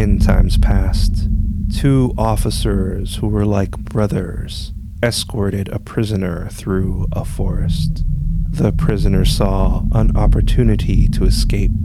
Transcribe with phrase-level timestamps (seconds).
[0.00, 1.28] In times past,
[1.70, 4.72] two officers who were like brothers
[5.02, 8.02] escorted a prisoner through a forest.
[8.48, 11.84] The prisoner saw an opportunity to escape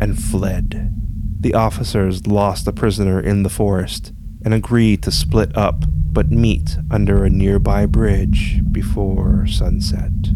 [0.00, 0.90] and fled.
[1.38, 6.78] The officers lost the prisoner in the forest and agreed to split up but meet
[6.90, 10.30] under a nearby bridge before sunset.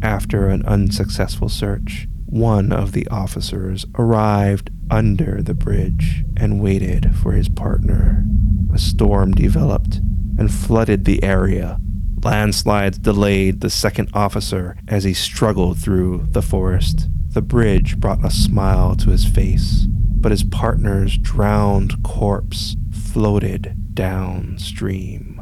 [0.00, 7.32] After an unsuccessful search, one of the officers arrived under the bridge and waited for
[7.32, 8.24] his partner.
[8.72, 10.00] A storm developed
[10.38, 11.78] and flooded the area.
[12.22, 17.08] Landslides delayed the second officer as he struggled through the forest.
[17.30, 25.40] The bridge brought a smile to his face, but his partner's drowned corpse floated downstream.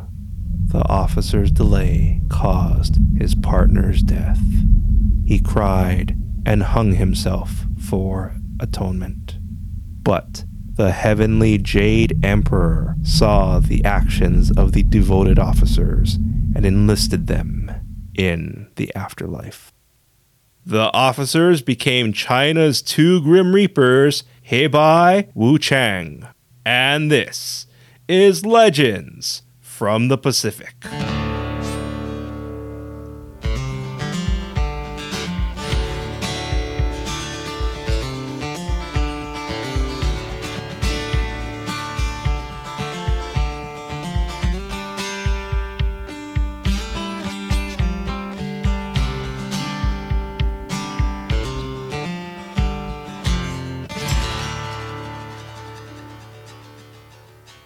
[0.67, 4.41] The officer's delay caused his partner's death.
[5.25, 9.39] He cried and hung himself for atonement.
[10.03, 16.15] But the heavenly Jade Emperor saw the actions of the devoted officers
[16.55, 17.71] and enlisted them
[18.15, 19.73] in the afterlife.
[20.65, 26.27] The officers became China's two Grim Reapers, Bai Wu Chang.
[26.65, 27.67] And this
[28.09, 30.75] is Legends from the Pacific.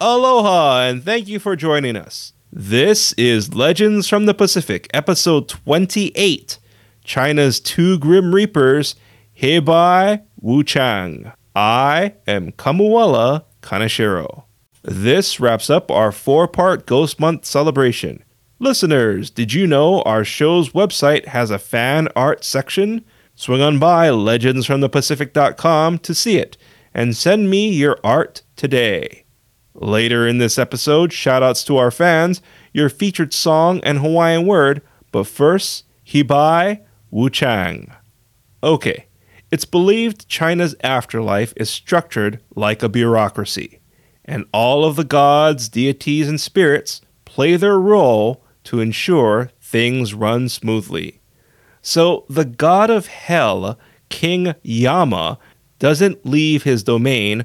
[0.06, 2.34] Aloha, and thank you for joining us.
[2.52, 6.58] This is Legends from the Pacific, episode 28
[7.04, 8.96] China's Two Grim Reapers,
[9.40, 11.32] Heibai Wu Chang.
[11.56, 14.44] I am Kamuela Kaneshiro.
[14.82, 18.22] This wraps up our four part Ghost Month celebration.
[18.58, 23.06] Listeners, did you know our show's website has a fan art section?
[23.36, 26.58] Swing on by legendsfromthepacific.com to see it
[26.92, 29.23] and send me your art today.
[29.74, 32.40] Later in this episode, shoutouts to our fans,
[32.72, 36.80] your featured song and Hawaiian word, but first, Heibai
[37.10, 37.92] Wu Chang.
[38.62, 39.06] Okay,
[39.50, 43.80] it's believed China's afterlife is structured like a bureaucracy,
[44.24, 50.48] and all of the gods, deities, and spirits play their role to ensure things run
[50.48, 51.20] smoothly.
[51.82, 53.76] So the god of hell,
[54.08, 55.38] King Yama,
[55.80, 57.44] doesn't leave his domain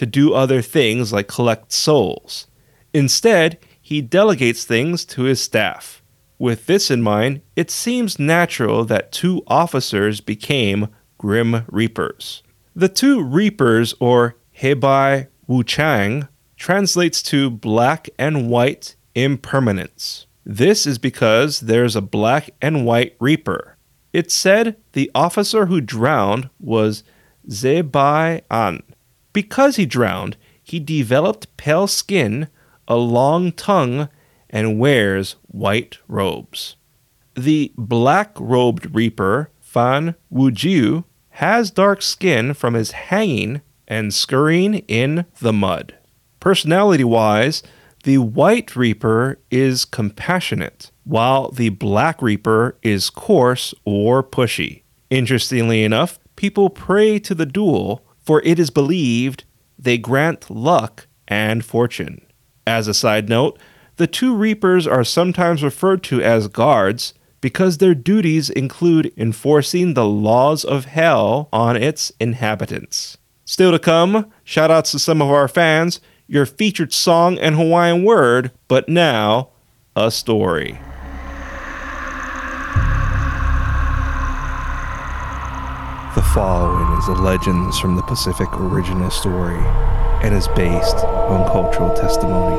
[0.00, 2.46] to do other things like collect souls.
[2.94, 6.02] Instead, he delegates things to his staff.
[6.38, 12.42] With this in mind, it seems natural that two officers became Grim Reapers.
[12.74, 20.26] The two Reapers, or Heibai Wu Chang, translates to black and white impermanence.
[20.46, 23.76] This is because there's a black and white Reaper.
[24.14, 27.04] It's said the officer who drowned was
[27.46, 28.80] Xie Bi'an,
[29.32, 32.48] because he drowned, he developed pale skin,
[32.86, 34.08] a long tongue,
[34.48, 36.76] and wears white robes.
[37.34, 45.24] The black robed reaper, Fan Wujiu, has dark skin from his hanging and scurrying in
[45.40, 45.94] the mud.
[46.40, 47.62] Personality wise,
[48.04, 54.82] the white reaper is compassionate, while the black reaper is coarse or pushy.
[55.10, 59.44] Interestingly enough, people pray to the dual for it is believed
[59.78, 62.20] they grant luck and fortune.
[62.66, 63.58] As a side note,
[63.96, 70.06] the two reapers are sometimes referred to as guards because their duties include enforcing the
[70.06, 73.16] laws of hell on its inhabitants.
[73.44, 78.52] Still to come, shoutouts to some of our fans, your featured song and Hawaiian word,
[78.68, 79.50] but now,
[79.96, 80.78] a story.
[86.34, 89.58] Following is a Legends from the Pacific original story
[90.22, 92.54] and is based on cultural testimony.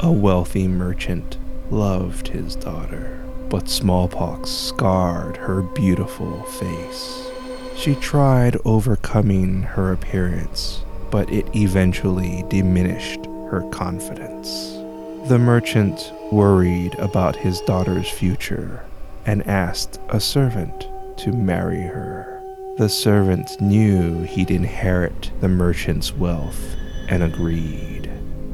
[0.00, 1.38] A wealthy merchant
[1.70, 7.30] loved his daughter, but smallpox scarred her beautiful face.
[7.74, 14.79] She tried overcoming her appearance, but it eventually diminished her confidence.
[15.28, 18.84] The merchant worried about his daughter's future
[19.26, 20.88] and asked a servant
[21.18, 22.42] to marry her.
[22.78, 26.74] The servant knew he'd inherit the merchant's wealth
[27.08, 28.10] and agreed.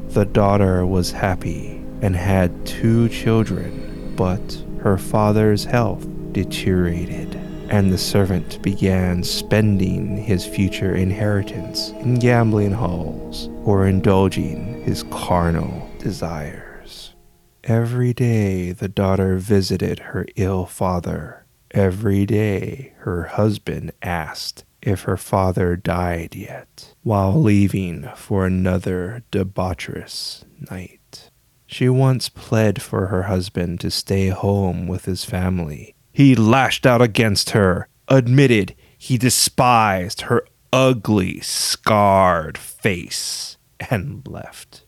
[0.09, 7.35] The daughter was happy and had two children, but her father's health deteriorated,
[7.69, 15.86] and the servant began spending his future inheritance in gambling halls or indulging his carnal
[16.07, 17.15] desires.
[17.65, 21.45] Every day the daughter visited her ill father.
[21.71, 30.45] Every day her husband asked if her father died yet, while leaving for another debaucherous
[30.71, 31.29] night.
[31.65, 35.93] She once pled for her husband to stay home with his family.
[36.13, 43.57] He lashed out against her, admitted he despised her ugly, scarred face,
[43.91, 44.86] and left.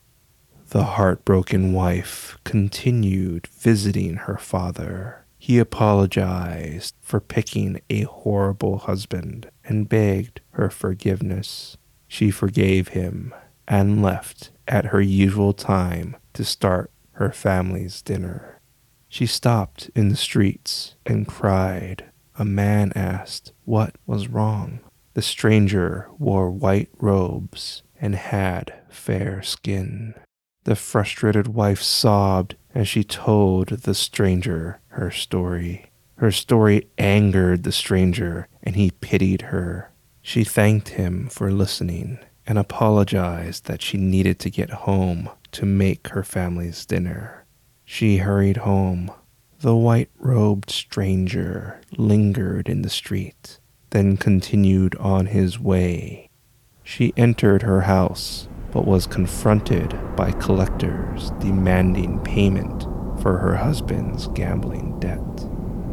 [0.71, 5.25] The heartbroken wife continued visiting her father.
[5.39, 11.75] He apologized for picking a horrible husband and begged her forgiveness.
[12.07, 13.33] She forgave him
[13.67, 18.59] and left at her usual time to start her family's dinner.
[19.07, 22.11] She stopped in the streets and cried.
[22.37, 24.81] A man asked what was wrong.
[25.15, 30.13] The stranger wore white robes and had fair skin.
[30.65, 35.85] The frustrated wife sobbed as she told the stranger her story.
[36.17, 39.91] Her story angered the stranger, and he pitied her.
[40.21, 46.09] She thanked him for listening and apologized that she needed to get home to make
[46.09, 47.45] her family's dinner.
[47.85, 49.11] She hurried home.
[49.61, 53.59] The white robed stranger lingered in the street,
[53.91, 56.29] then continued on his way.
[56.83, 62.83] She entered her house but was confronted by collectors demanding payment
[63.21, 65.19] for her husband's gambling debt.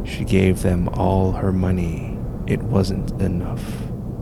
[0.05, 2.17] She gave them all her money.
[2.45, 3.63] It wasn't enough.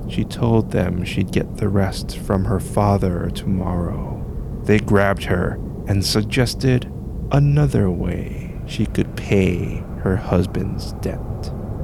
[0.07, 4.23] She told them she'd get the rest from her father tomorrow.
[4.63, 6.91] They grabbed her and suggested
[7.31, 11.19] another way she could pay her husband's debt.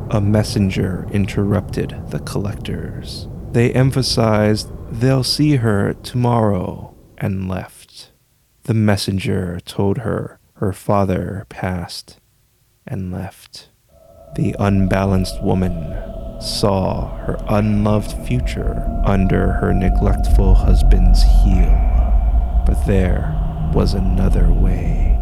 [0.10, 3.28] A messenger interrupted the collectors.
[3.52, 8.12] They emphasized they'll see her tomorrow and left.
[8.64, 12.20] The messenger told her her father passed
[12.86, 13.70] and left.
[14.36, 15.96] The unbalanced woman
[16.42, 21.72] saw her unloved future under her neglectful husband's heel.
[22.66, 23.38] But there
[23.74, 25.18] was another way.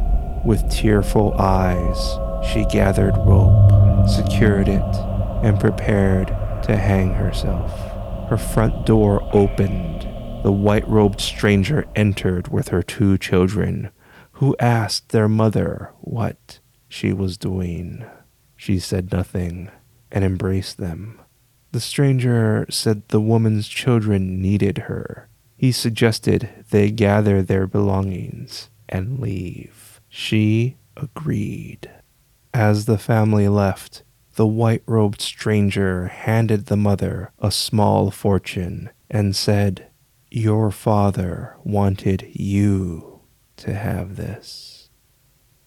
[0.46, 1.98] With tearful eyes,
[2.52, 4.96] she gathered rope, secured it,
[5.44, 6.28] and prepared
[6.64, 7.89] to hang herself.
[8.30, 10.04] Her front door opened.
[10.44, 13.90] The white robed stranger entered with her two children,
[14.34, 18.06] who asked their mother what she was doing.
[18.56, 19.72] She said nothing
[20.12, 21.20] and embraced them.
[21.72, 25.28] The stranger said the woman's children needed her.
[25.58, 30.02] He suggested they gather their belongings and leave.
[30.08, 31.90] She agreed.
[32.54, 34.04] As the family left,
[34.40, 39.88] the white robed stranger handed the mother a small fortune and said,
[40.32, 43.20] Your father wanted you
[43.58, 44.88] to have this.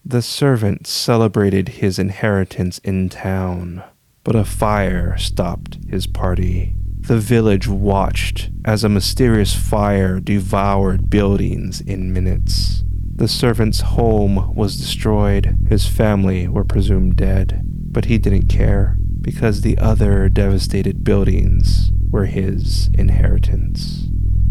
[0.07, 3.85] The servant celebrated his inheritance in town,
[4.25, 6.75] but a fire stopped his party.
[6.99, 12.85] The village watched as a mysterious fire devoured buildings in minutes.
[13.15, 15.59] The servant's home was destroyed.
[15.69, 22.27] His family were presumed dead but he didn't care because the other devastated buildings were
[22.27, 24.09] his inheritance.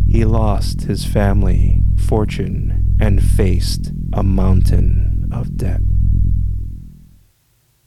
[0.07, 5.81] He lost his family, fortune, and faced a mountain of debt.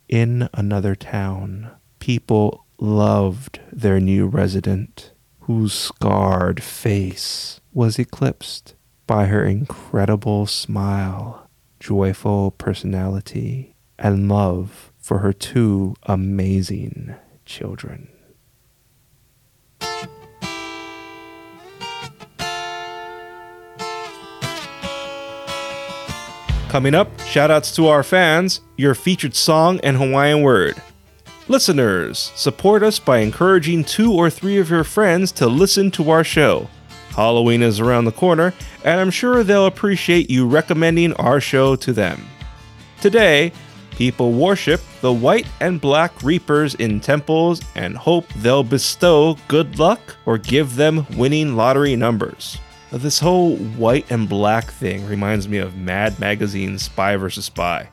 [0.09, 8.75] In another town, people loved their new resident, whose scarred face was eclipsed
[9.07, 18.09] by her incredible smile, joyful personality, and love for her two amazing children.
[26.69, 30.75] Coming up, shoutouts to our fans, your featured song and Hawaiian word.
[31.47, 36.25] Listeners, support us by encouraging two or three of your friends to listen to our
[36.25, 36.69] show.
[37.11, 41.93] Halloween is around the corner, and I'm sure they'll appreciate you recommending our show to
[41.93, 42.27] them.
[43.01, 43.53] Today,
[43.97, 50.01] People worship the white and black reapers in temples and hope they'll bestow good luck
[50.27, 52.59] or give them winning lottery numbers.
[52.91, 57.45] This whole white and black thing reminds me of Mad Magazine's Spy vs.
[57.45, 57.89] Spy.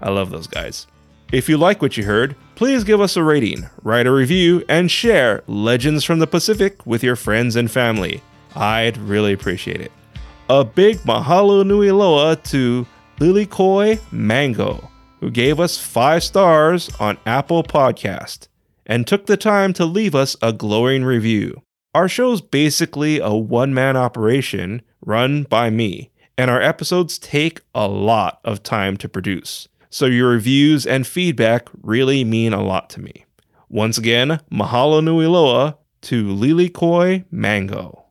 [0.00, 0.86] I love those guys.
[1.30, 4.90] If you like what you heard, please give us a rating, write a review, and
[4.90, 8.22] share Legends from the Pacific with your friends and family.
[8.54, 9.92] I'd really appreciate it.
[10.48, 12.86] A big mahalo nui loa to
[13.18, 14.90] Lily Koi Mango
[15.24, 18.48] who gave us five stars on Apple Podcast
[18.84, 21.62] and took the time to leave us a glowing review.
[21.94, 27.88] Our show's basically a one man operation run by me, and our episodes take a
[27.88, 29.66] lot of time to produce.
[29.88, 33.24] So your reviews and feedback really mean a lot to me.
[33.70, 38.04] Once again, mahalo nui loa to Lily Koi Mango.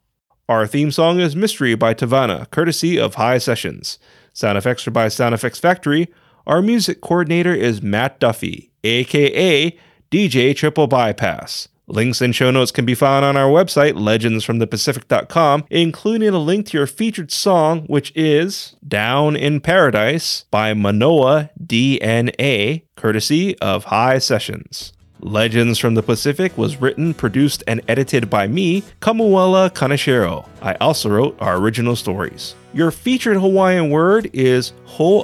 [0.49, 3.99] Our theme song is Mystery by Tavana, courtesy of HiSessions.
[4.33, 6.07] Sound effects are by Sound Effects Factory.
[6.45, 9.77] Our music coordinator is Matt Duffy, aka
[10.11, 11.69] DJ Triple Bypass.
[11.87, 16.77] Links and show notes can be found on our website, legendsfromthepacific.com, including a link to
[16.77, 24.91] your featured song, which is Down in Paradise by Manoa DNA, courtesy of HiSessions.
[25.21, 30.45] Legends from the Pacific was written, produced, and edited by me, Kamuela Kaneshiro.
[30.61, 32.55] I also wrote our original stories.
[32.73, 35.23] Your featured Hawaiian word is ho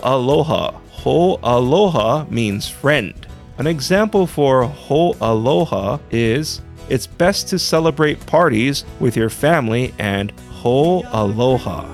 [1.04, 3.14] Hoaloha means friend.
[3.58, 11.04] An example for hoaloha is it's best to celebrate parties with your family and ho
[11.12, 11.88] aloha.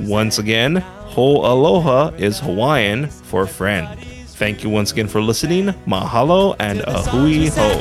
[0.00, 3.98] Once again, hoaloha is Hawaiian for friend.
[4.26, 5.66] Thank you once again for listening.
[5.86, 7.80] Mahalo and a hui ho.